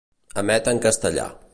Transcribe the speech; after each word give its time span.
Emet 0.43 0.71
en 0.73 0.81
castellà. 0.87 1.31